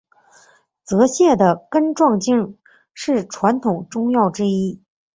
[0.83, 2.57] 泽泻的根状茎
[2.95, 4.81] 是传统中药之一。